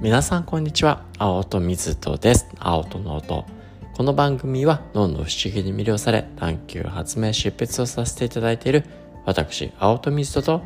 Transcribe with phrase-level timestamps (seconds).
[0.00, 1.02] 皆さんこんにちは。
[1.18, 2.46] 青戸水戸です。
[2.60, 3.44] 青戸の音。
[3.96, 8.84] この番組は脳の不思議に魅了され探求発明執筆をさせていただいている
[9.24, 10.62] 私青戸水戸と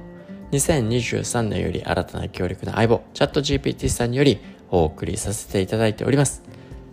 [0.51, 4.39] 2023年より新たな強力な相棒チャット GPT さんにより
[4.71, 6.43] お送りさせていただいております。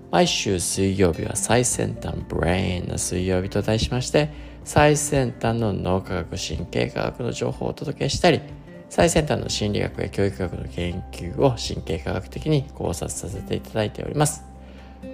[0.09, 4.31] 毎週水曜日は最先端ブレインな水曜日と題しまして
[4.63, 8.39] 最先端の脳科学神経科学の情報をお届けしたり
[8.89, 14.43] 最先端の心理学や教育学の研究を神経科学的に考察させていただいております。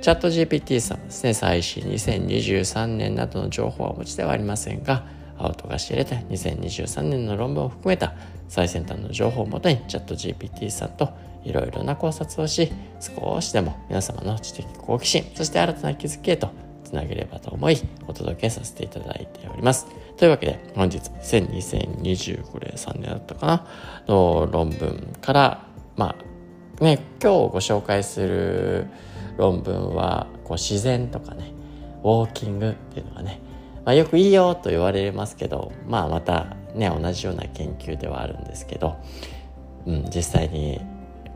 [0.01, 5.05] チャット GPT さんはですね最新2023年などの情報はお持ちではありませんが
[5.37, 8.15] 青とが仕入れた2023年の論文を含めた
[8.47, 11.09] 最先端の情報をもとにチャット GPT さんと
[11.43, 16.49] いろいろな考察をし少しでも皆様の知的好奇心そして新たな気づきへと
[16.83, 20.04] つなげればと思いお届けさせていただいております。
[20.17, 23.67] というわけで本日2025年3年だったかな。
[24.07, 26.15] の論文からま
[26.79, 28.87] あね今日ご紹介する
[29.37, 31.51] 論文はこう自然とかね
[32.03, 33.41] ウォーキングっていうのがね、
[33.83, 38.97] まあ、よくいいよと言われますけどまあまたね同じような研究ではあるんですけど、
[39.85, 40.79] うん、実際に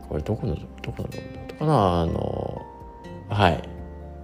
[0.08, 2.00] これどこのどこの論文だったかな？
[2.00, 2.66] あの
[3.28, 3.79] はい。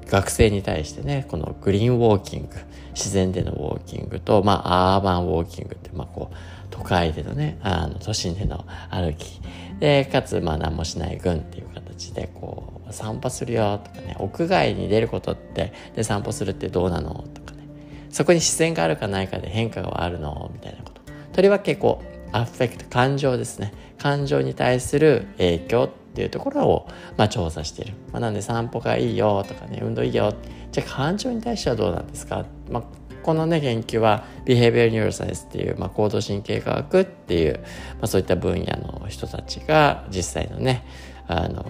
[0.06, 2.48] 学生に対してねこのグリーンウォーキング
[2.94, 6.36] 自然でのウォーキングと、まあ、アーバンウォーキングって、まあ、こう
[6.70, 9.40] 都会でのねあの都心での歩き。
[9.78, 17.24] でかつまあ何もしない群っていう形でこう散歩するよとかね屋外に出ることってで散歩するってどうなの？
[17.34, 17.66] とかね。
[18.10, 20.50] そこに自然があるかないかで変化があるの？
[20.54, 21.02] みたいなこと。
[21.34, 23.74] とりわけこうアフェクト感情ですね。
[23.98, 30.34] 感情に対する影響ってていうところを、まあ、調査している、まあ、なんで散歩がいいよとかね運動いいよ。
[30.72, 32.82] じゃあ感情に対してはどうなんですか、まあ、
[33.22, 37.60] このね研究は Behavior Neuroscience っていう、まあ、行動神経科学っていう、
[37.94, 40.86] まあ、そういった分野の人たちが実際のね
[41.28, 41.66] あの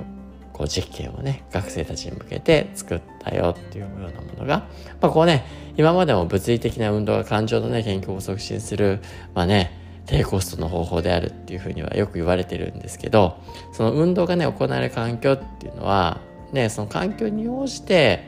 [0.53, 4.69] こう実験をね学生たちに向けて作ったよっていうようなものが、
[5.01, 5.45] まあ、こうね
[5.77, 9.01] 今までも物理的な運動が感情のね研究を促進する
[9.35, 13.39] まあね低コストの方法であるっていうふうにはよく言われてるんですけど
[13.73, 16.21] その運動がね行われる環境っていうのは
[16.53, 18.25] ねその環境に応じて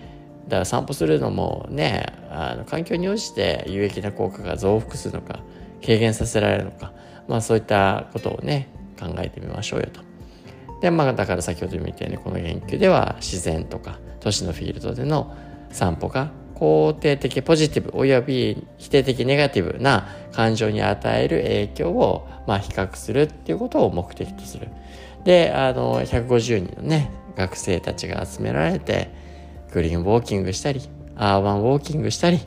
[0.49, 5.41] だから散歩するのもねあの環境に応じて有益な効果が増幅するのか
[5.83, 6.93] 軽減させられるのか
[7.29, 8.69] まあそういったことをね
[8.99, 10.01] 考えてみましょうよと。
[10.81, 15.37] でまあだから先ほど言ったようにこの研究では自然とか都市のフィールドでの
[15.71, 24.69] 散歩が肯定的ポジティブおよび否定的ネガティブな感情に与える影響を、まあ、比較するっていうことを目的とする。
[25.25, 29.11] であの150人のね学生たちが集められて
[29.73, 30.81] グリーンウォーキングしたり
[31.17, 32.41] アーバンウォーキングしたり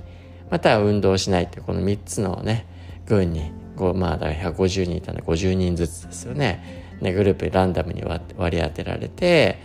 [0.49, 2.65] または運動しないっていうこの3つのね
[3.05, 3.51] 群に
[3.95, 9.57] まあだから150人いたんで50人ずつですよねねグループランダムに割り当てられて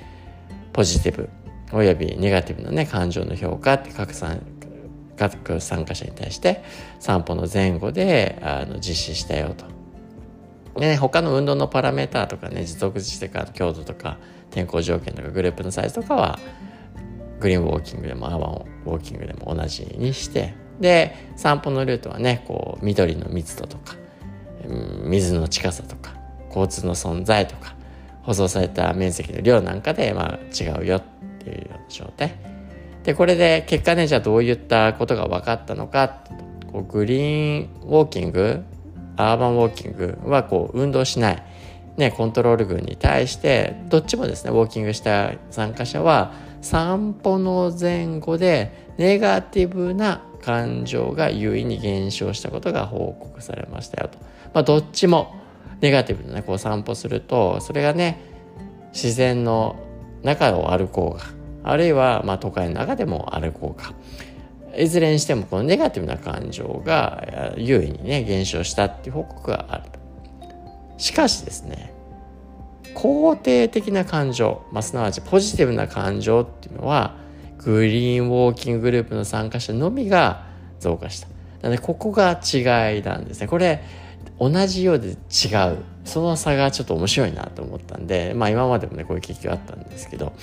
[0.73, 1.29] ポジティブ
[1.73, 4.41] およびネガティブなね感情の評価って各参
[5.17, 6.63] 各参加者に対して
[7.01, 9.65] 散歩の前後であの実施したよと。
[10.79, 14.19] でね、他の運動のパラメーターとかね持続してか強度とか
[14.51, 16.39] 天候条件とかグループのサイズとかは
[17.41, 23.97] グリーンウォーキングでもアワンウォーキングでも同じにしてで散歩のルートはねこう緑の密度とか
[25.05, 26.15] 水の近さとか
[26.49, 27.75] 交通の存在とか
[28.23, 31.16] 舗装された面積の量なんかでまあ違うよって
[31.51, 32.35] いうような状態
[33.05, 36.25] でこれで結果ねじゃあどういったことが分かったのか。
[36.77, 38.63] こうグリーンウォーキング
[39.17, 41.43] アーバンウォーキングはこう運動しない、
[41.97, 54.19] ね、コントロール群に対してどっちもですねウォーキングした参加者は散歩の前後でネガティブな感情が優位に減少したことが報告されましたよと。
[54.53, 55.35] まあ、どっちも
[55.81, 58.21] ネガティブな、ね、こう散歩するとそれがね
[58.93, 59.77] 自然の
[60.23, 61.25] 中を歩こうが
[61.71, 63.95] あるいはまあ都会の中でも歩こうか
[64.77, 69.85] いずれにしてもこのネガティブな感情が優位にね減少したっていう報告がある
[70.99, 71.95] しかしですね
[72.95, 77.17] 肯定的な感情、まあ、すなわちポジティブな感情っていうのは
[77.59, 80.47] グリーンウォーキンググループの参加者のみが
[80.79, 81.29] 増加した。
[81.63, 83.49] なのでここが違いなんですね。
[83.49, 83.83] これ
[84.39, 85.13] 同じようで違
[85.73, 85.79] う。
[86.05, 90.35] その差がちょっと面白いなと思ったんでまあ今までもねこういう研究あったんですけど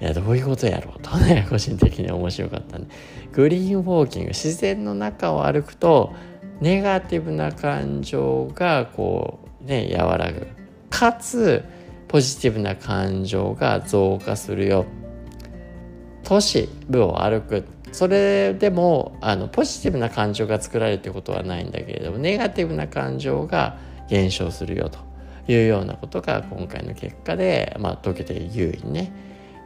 [0.00, 2.94] いやどういうことやろうとね個人的に面白かったんで。
[3.32, 6.14] グリーンウォーキング自然の中を歩くと
[6.60, 10.46] ネガティブな感情がこうね和らぐ。
[10.88, 11.64] かつ
[12.08, 14.86] ポジティブな感情が増加するよ。
[16.22, 17.64] 都市部を歩く。
[17.92, 23.78] それでもあのポジティブな感情が作られるってことはないんだけれどもネガティブな感情が
[24.08, 24.98] 減少するよと
[25.50, 29.12] いうようなことが今回の結果で、まあ、解けて優位にね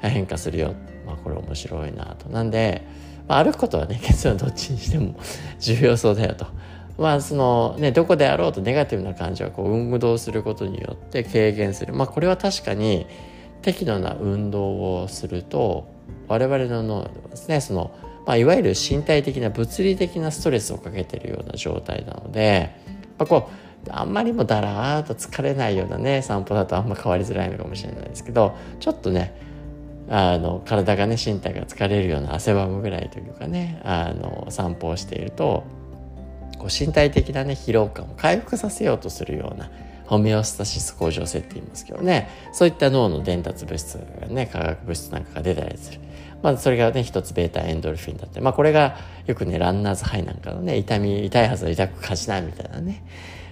[0.01, 0.75] 変化するよ、
[1.07, 2.87] まあ、これ面白いなとなんで、
[3.29, 5.15] まあ、歩くことはね 結論どっちにしても
[5.59, 6.47] 重要そうだよと。
[6.99, 11.95] まあそのね、どこであろうとネガティブな感情がこう運動することによって軽減する。
[11.95, 13.07] まあこれは確かに
[13.63, 15.87] 適度な運動をすると
[16.29, 17.91] 我々の脳ですね、その、
[18.31, 22.71] まあ、いわゆる身体的な物理的なストレスをかけてるような状態なので、
[23.19, 23.51] まあ、こ
[23.89, 29.35] うあんまりもだらーっと疲れないようなね散歩だとあんま変わりづらいのかもしれないですけどちょっとね
[30.09, 35.65] あの体がね身体が疲れるような汗ばむぐらいというかねあの散歩をしていると
[36.57, 39.73] こう身体的なね疲労感を回復させようとするような
[40.07, 46.01] ホメオスタシス向上性って言いますけどねそういった脳の伝達物質がね化学物質なんかが出たりする。
[46.43, 48.97] まあ、それがね一つベータエンドルフィンだって、まあ、これが
[49.27, 53.05] よくねランナーズハイなんかのね痛み痛いはずは痛く感じないみたいなね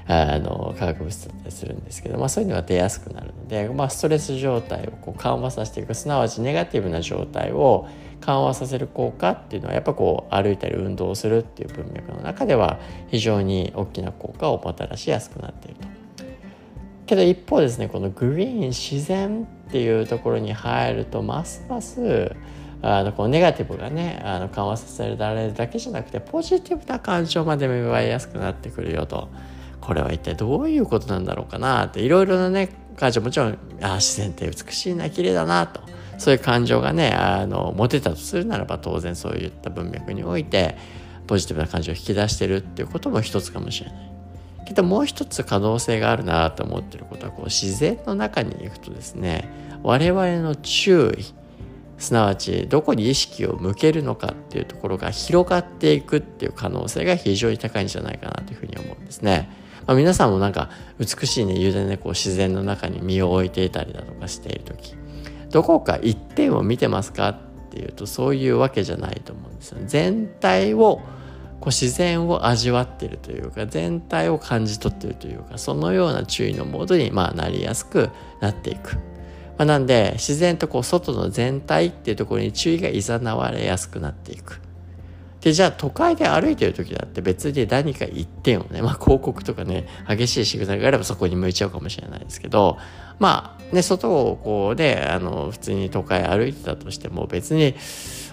[0.06, 7.86] あの化学物質だったりするんですけど、まあ、そういうのが出やすくなるので、まあ、ストレス状態をこう緩和させていくすなわちネガティブな状態を
[8.20, 15.88] 緩和させる効果っていうのはやっぱこう歩いたり運動をするっていう文脈の中では非常に大きな効果をもたらしやすくなっていると。
[17.06, 22.34] けど一方ですねこのグリーン自然っていうところに入るとますます
[22.80, 29.28] あのこうネガティブがねあの緩和させられるだけじゃなくてポジティブな感情まで芽生えやすくなってくるよと
[29.80, 35.80] これは一体どういうことなんだろうかなっていろいろなね感情もちろんあ自然って美しいな綺麗だなと
[36.18, 40.76] そういう感情がねあの持てたとするならば当然そういった文脈において
[41.26, 44.08] ポジティブな感情を引き出してるっていうことも一つかもしれない。
[44.66, 49.48] けどもう一つ可能性があるなと思ってることはこう自然の中に行くとですね
[49.82, 51.24] 我々の注意
[51.98, 59.50] すなわちどこに意識を向けるのかっていうところが広がっていくっていう可能性が非常に高いんじゃないかなというふうに思うんですね。
[59.86, 64.94] まあ、皆さんもなんか美しいね湯でねこう自然の中に身を置いていたりだとかしている時
[65.50, 67.38] どこか一点を見てますかっ
[67.70, 69.78] ていうとそういうわけじゃないと思うんですよ。
[69.86, 71.00] 全体を
[71.60, 78.10] こう自然を味わっているというか全体を感じ取っているというかそのような注意のモードにまあなりやすく
[78.40, 78.98] なっていく。
[79.58, 84.60] まあ、なんで自然とこう外の全体っていうところに注意がいざなわれやすくなっていく。
[85.40, 92.76] でじゃあ都会で歩いてる時だって別に何か一点をね、まあ、広告とかね激しいシグナルがあればそこに向いちゃうかもしれないですけど
[93.20, 97.76] まあね外をこうねあの普通に都会歩いてたとしても別に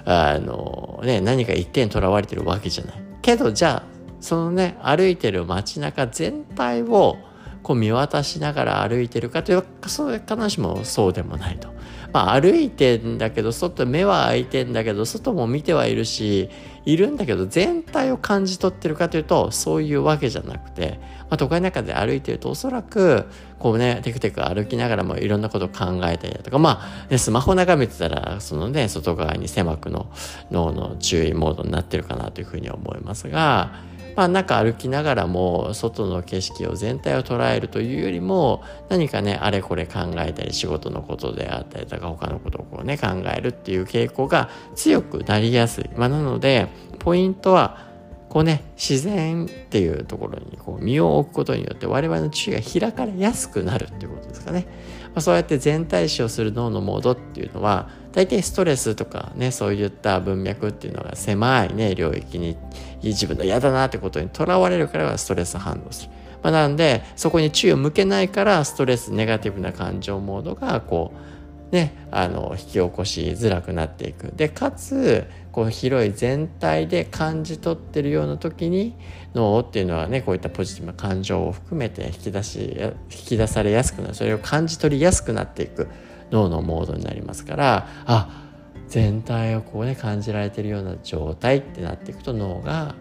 [0.05, 2.95] あのね何か一点とらわれてるわけじゃない。
[3.21, 7.17] けどじゃあそのね歩いてる街中全体を
[7.65, 11.73] こう見渡しながら歩いてるかというとそれ必ずしもそうでもないと。
[12.13, 16.51] まあ歩いてんだけど外目は開いてんだけど外も見てはいるし
[16.85, 23.25] いるんだけど全体を感じ取ってるかというとそういうわけじゃなくて、まあ、都会の中で歩いてるとおそらく
[23.57, 30.11] こうねテクテク歩きながらもいろんなことを考えたりだとかまあ、ね、スマホ眺めてたらそのね外側に狭くの
[30.51, 33.94] 脳の注意モードになってるかなというふうに思いますが。
[34.15, 45.89] まあ、中歩きながらも外の景色を全体を捉えるというよりも何かねあれこれ考えたり仕事のことであったりとか他のことをこうね考えるっていう傾向が強くなりやすい。
[45.95, 46.67] まあ、なので
[46.99, 47.94] ポイントは
[48.35, 54.67] こうね自然っていうところにこう身を置くことによって我々の注意が開かれやすくなるっていうことですかね。
[55.05, 62.57] まあ、そうやって全体視をする脳のモードっていうのは大体ストレスとかねそういった文脈っていうのが狭いね領域に
[63.01, 66.09] 自分の嫌だなってことにとらわれるからはストレス反応する。
[66.43, 71.34] まあ、なんでそこに注意を向けないからストレスネガティブな感情モードがこう
[71.71, 74.31] ねあの引き起こしづらくなっていく。
[74.35, 78.95] でかつこう広い全体で感じ取ってるような時に
[79.33, 85.87] 脳っていうのはねこういったポジティブな感情を含めて引き出し引き出されやすくなるそれを感じ取りやすくなっていく。
[86.31, 88.43] 脳のモードになりますからあ
[88.87, 92.95] 全体をこうね感じられてるような状態ってなっていくと脳が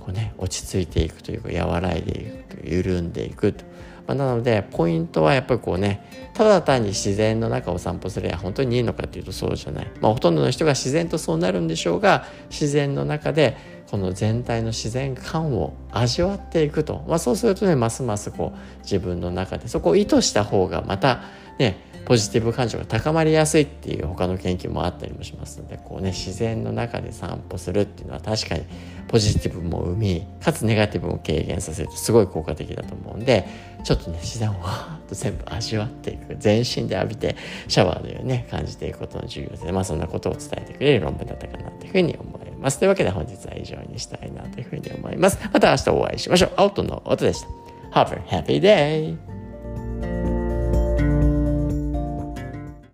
[0.00, 2.26] こうね落ち着いていくというか和らいでい
[2.56, 3.64] く緩んでいくと。
[4.08, 13.56] まあ、なのでポイントはやっぱりこうねただ単に自然の中を散歩すれば本当にいいのかっていうとそうじゃない、まあ、ほとんどの人が自然とそうなるんでしょうが自然の中で
[13.90, 21.22] この全体の自然感を味わっていくと、まあ、そうするとねますますこう自分の中でそこを意図した方がまた
[21.58, 28.64] ねポジティブ感情が高まりやすいっていう他の研究もあったりもしますのでこうね自然の中で散歩するっていうのは確かに
[29.08, 33.46] ポジティブも生みかつネガティブも軽減させるとすごい効果的だと思うんで
[33.84, 37.36] ちょっとね自然をわーっと全部味わっていく全身で浴びて
[37.68, 42.78] シャワーのようにね感じていくことの重要でまあそんなことを伝えてくれる論文だったかなというふうに思います。
[42.78, 45.38] というわけで本日は以上にしたいなというふうに思います。
[45.52, 46.52] また明日お会いしましょう。
[46.56, 47.48] 青との音でした。
[47.90, 49.37] Have a happy day!